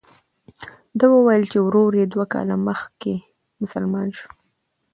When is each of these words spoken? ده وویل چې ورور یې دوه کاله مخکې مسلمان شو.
ده 0.99 1.05
وویل 1.15 1.43
چې 1.51 1.57
ورور 1.65 1.91
یې 1.99 2.05
دوه 2.13 2.25
کاله 2.33 2.55
مخکې 2.67 3.13
مسلمان 3.61 4.07
شو. 4.17 4.29